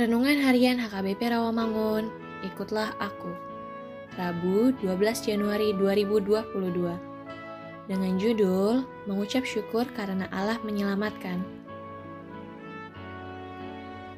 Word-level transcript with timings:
Renungan 0.00 0.40
Harian 0.40 0.80
HKBP 0.80 1.28
Rawamangun, 1.28 2.08
ikutlah 2.40 2.96
aku. 2.96 3.36
Rabu 4.16 4.72
12 4.80 5.28
Januari 5.28 5.76
2022 5.76 6.56
Dengan 7.84 8.12
judul, 8.16 8.88
mengucap 9.04 9.44
syukur 9.44 9.84
karena 9.92 10.24
Allah 10.32 10.56
menyelamatkan. 10.64 11.44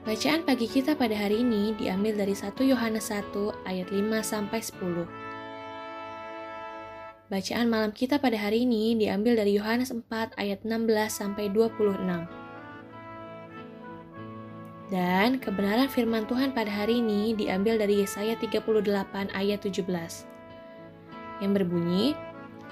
Bacaan 0.07 0.47
pagi 0.47 0.71
kita 0.71 0.95
pada 0.95 1.19
hari 1.19 1.43
ini 1.43 1.75
diambil 1.75 2.15
dari 2.15 2.39
1 2.39 2.55
Yohanes 2.63 3.11
1 3.11 3.35
ayat 3.67 3.91
5 3.91 4.23
sampai 4.23 4.63
10. 4.63 7.27
Bacaan 7.27 7.67
malam 7.67 7.91
kita 7.91 8.23
pada 8.23 8.39
hari 8.39 8.71
ini 8.71 8.95
diambil 8.95 9.35
dari 9.35 9.59
Yohanes 9.59 9.91
4 9.91 10.39
ayat 10.39 10.63
16 10.63 10.87
sampai 11.11 11.51
26. 11.51 12.42
Dan 14.93 15.41
kebenaran 15.41 15.89
firman 15.89 16.29
Tuhan 16.29 16.53
pada 16.53 16.69
hari 16.69 17.01
ini 17.01 17.33
diambil 17.33 17.81
dari 17.81 18.05
Yesaya 18.05 18.37
38 18.37 19.33
ayat 19.33 19.65
17 19.65 19.89
yang 21.41 21.57
berbunyi, 21.57 22.13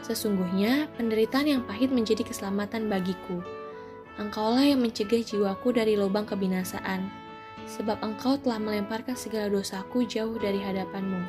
Sesungguhnya 0.01 0.89
penderitaan 0.97 1.45
yang 1.45 1.63
pahit 1.69 1.93
menjadi 1.93 2.25
keselamatan 2.25 2.89
bagiku. 2.89 3.45
Engkaulah 4.17 4.65
yang 4.65 4.81
mencegah 4.81 5.21
jiwaku 5.21 5.77
dari 5.77 5.97
lubang 5.97 6.25
kebinasaan, 6.25 7.09
sebab 7.69 8.01
engkau 8.01 8.41
telah 8.41 8.57
melemparkan 8.61 9.17
segala 9.17 9.53
dosaku 9.53 10.05
jauh 10.09 10.37
dari 10.41 10.61
hadapanmu. 10.61 11.21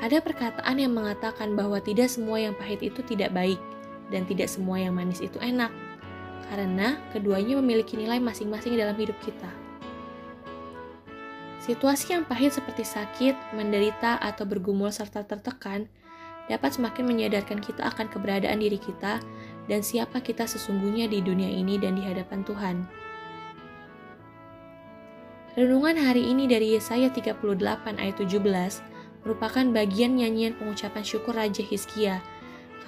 Ada 0.00 0.24
perkataan 0.24 0.76
yang 0.80 0.96
mengatakan 0.96 1.52
bahwa 1.52 1.80
tidak 1.80 2.08
semua 2.08 2.40
yang 2.40 2.56
pahit 2.56 2.80
itu 2.80 3.04
tidak 3.04 3.32
baik, 3.36 3.60
dan 4.08 4.24
tidak 4.24 4.48
semua 4.48 4.80
yang 4.80 4.96
manis 4.96 5.20
itu 5.20 5.36
enak 5.40 5.68
karena 6.46 7.02
keduanya 7.10 7.58
memiliki 7.58 7.98
nilai 7.98 8.22
masing-masing 8.22 8.78
dalam 8.78 8.94
hidup 8.94 9.18
kita. 9.24 9.50
Situasi 11.68 12.16
yang 12.16 12.24
pahit 12.24 12.56
seperti 12.56 12.86
sakit, 12.86 13.36
menderita, 13.52 14.16
atau 14.22 14.48
bergumul 14.48 14.88
serta 14.88 15.26
tertekan 15.26 15.90
dapat 16.48 16.72
semakin 16.72 17.04
menyadarkan 17.04 17.60
kita 17.60 17.84
akan 17.92 18.08
keberadaan 18.08 18.64
diri 18.64 18.80
kita 18.80 19.20
dan 19.68 19.84
siapa 19.84 20.24
kita 20.24 20.48
sesungguhnya 20.48 21.06
di 21.06 21.20
dunia 21.20 21.52
ini 21.52 21.76
dan 21.76 22.00
di 22.00 22.02
hadapan 22.02 22.40
Tuhan. 22.42 22.76
Renungan 25.58 26.00
hari 26.00 26.24
ini 26.24 26.48
dari 26.48 26.72
Yesaya 26.72 27.12
38 27.12 27.42
ayat 28.00 28.16
17 28.16 28.40
merupakan 29.26 29.64
bagian 29.74 30.16
nyanyian 30.16 30.56
pengucapan 30.56 31.04
syukur 31.04 31.36
Raja 31.36 31.60
Hizkia 31.60 32.24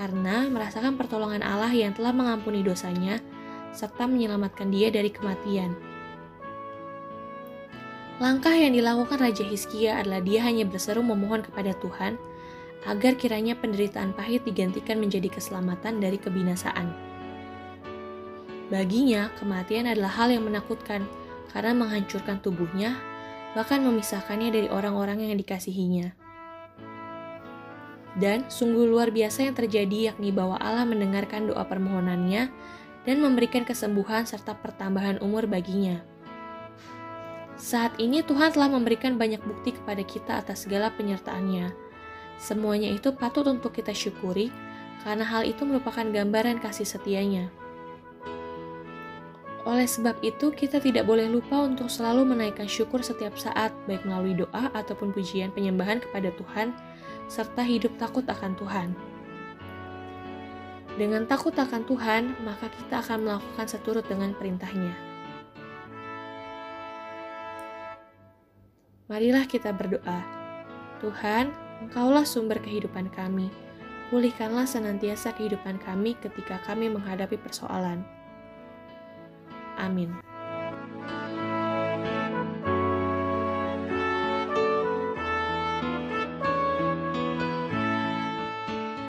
karena 0.01 0.49
merasakan 0.49 0.97
pertolongan 0.97 1.45
Allah 1.45 1.69
yang 1.75 1.93
telah 1.93 2.17
mengampuni 2.17 2.65
dosanya 2.65 3.21
serta 3.71 4.07
menyelamatkan 4.07 4.71
dia 4.71 4.91
dari 4.91 5.11
kematian. 5.11 5.75
Langkah 8.21 8.53
yang 8.53 8.77
dilakukan 8.77 9.17
Raja 9.17 9.41
Hizkia 9.41 9.97
adalah 9.97 10.21
dia 10.21 10.45
hanya 10.45 10.69
berseru 10.69 11.01
memohon 11.01 11.41
kepada 11.41 11.73
Tuhan 11.81 12.21
agar 12.85 13.17
kiranya 13.17 13.57
penderitaan 13.57 14.13
pahit 14.13 14.45
digantikan 14.45 15.01
menjadi 15.01 15.33
keselamatan 15.33 16.05
dari 16.05 16.21
kebinasaan. 16.21 16.93
Baginya, 18.69 19.33
kematian 19.41 19.89
adalah 19.89 20.13
hal 20.15 20.31
yang 20.31 20.47
menakutkan 20.47 21.09
karena 21.51 21.75
menghancurkan 21.75 22.39
tubuhnya, 22.39 22.95
bahkan 23.57 23.83
memisahkannya 23.83 24.55
dari 24.55 24.69
orang-orang 24.71 25.27
yang 25.27 25.35
dikasihinya. 25.41 26.15
Dan 28.21 28.47
sungguh 28.53 28.85
luar 28.85 29.11
biasa 29.11 29.49
yang 29.49 29.57
terjadi 29.57 30.13
yakni 30.15 30.31
bahwa 30.31 30.59
Allah 30.59 30.87
mendengarkan 30.87 31.51
doa 31.51 31.63
permohonannya 31.67 32.53
dan 33.09 33.23
memberikan 33.25 33.65
kesembuhan 33.65 34.29
serta 34.29 34.57
pertambahan 34.59 35.21
umur 35.25 35.49
baginya. 35.49 36.01
Saat 37.61 38.01
ini 38.01 38.25
Tuhan 38.25 38.57
telah 38.57 38.73
memberikan 38.73 39.21
banyak 39.21 39.41
bukti 39.45 39.77
kepada 39.77 40.01
kita 40.01 40.41
atas 40.41 40.65
segala 40.65 40.89
penyertaannya. 40.97 41.69
Semuanya 42.41 42.89
itu 42.89 43.13
patut 43.13 43.45
untuk 43.45 43.77
kita 43.77 43.93
syukuri 43.93 44.49
karena 45.05 45.29
hal 45.29 45.45
itu 45.45 45.65
merupakan 45.69 46.09
gambaran 46.09 46.61
kasih 46.61 46.89
setianya. 46.89 47.53
Oleh 49.69 49.85
sebab 49.85 50.17
itu, 50.25 50.49
kita 50.49 50.81
tidak 50.81 51.05
boleh 51.05 51.29
lupa 51.29 51.69
untuk 51.69 51.93
selalu 51.93 52.33
menaikkan 52.33 52.65
syukur 52.65 53.05
setiap 53.05 53.37
saat, 53.37 53.69
baik 53.85 54.09
melalui 54.09 54.33
doa 54.33 54.73
ataupun 54.73 55.13
pujian 55.13 55.53
penyembahan 55.53 56.01
kepada 56.01 56.33
Tuhan, 56.41 56.73
serta 57.29 57.61
hidup 57.61 57.93
takut 58.01 58.25
akan 58.25 58.57
Tuhan. 58.57 58.97
Dengan 60.99 61.29
takut 61.29 61.55
akan 61.55 61.87
Tuhan, 61.87 62.35
maka 62.43 62.67
kita 62.71 63.03
akan 63.05 63.27
melakukan 63.27 63.67
seturut 63.67 64.07
dengan 64.09 64.35
perintahnya. 64.35 64.95
Marilah 69.11 69.47
kita 69.47 69.75
berdoa. 69.75 70.23
Tuhan, 71.03 71.51
Engkaulah 71.81 72.29
sumber 72.29 72.61
kehidupan 72.61 73.09
kami. 73.09 73.49
Pulihkanlah 74.13 74.69
senantiasa 74.69 75.33
kehidupan 75.33 75.81
kami 75.81 76.13
ketika 76.21 76.61
kami 76.69 76.93
menghadapi 76.93 77.41
persoalan. 77.41 78.05
Amin. 79.81 80.30